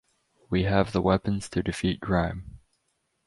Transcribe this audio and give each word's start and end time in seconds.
We 0.49 0.63
have 0.63 0.93
the 0.93 1.01
weapons 1.03 1.47
to 1.51 1.61
defeat 1.61 2.01
crime. 2.01 2.57